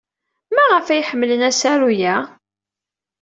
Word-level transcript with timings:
Maɣef 0.53 0.87
ay 0.87 1.03
ḥemmlen 1.09 1.45
asaru-a? 1.49 2.15